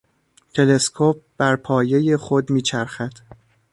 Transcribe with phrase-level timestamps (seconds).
[0.53, 3.13] تلسکوپ برپایهی خود میچرخد.